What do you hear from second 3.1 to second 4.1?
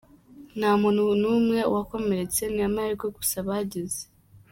gusa bagize.